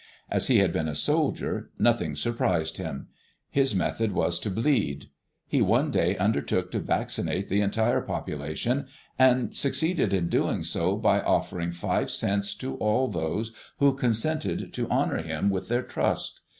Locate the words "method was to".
3.75-4.49